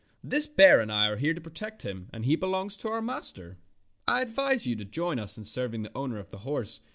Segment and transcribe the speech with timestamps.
[0.23, 3.59] "This bear and I are here to protect him, and he belongs to our master.
[4.07, 6.81] I advise you to join us in serving the owner of the horse.